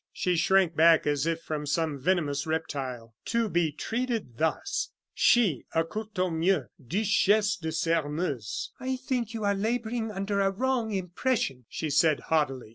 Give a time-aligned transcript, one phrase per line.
[0.11, 3.13] She shrank back as if from some venomous reptile.
[3.25, 4.89] To be treated thus!
[5.13, 8.71] she a Courtornieu Duchesse de Sairmeuse!
[8.79, 12.69] "I think you are laboring under a wrong impression," she said, haughtily.